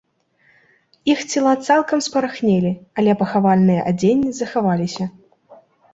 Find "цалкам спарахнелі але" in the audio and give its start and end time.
1.67-3.11